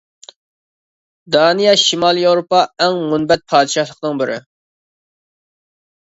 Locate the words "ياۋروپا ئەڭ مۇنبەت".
2.27-3.43